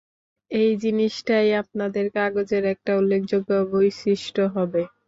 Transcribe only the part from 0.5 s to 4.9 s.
এই জিনিষটাই আপনাদের কাগজের একটা উল্লেখযোগ্য বৈশিষ্ট্য হবে।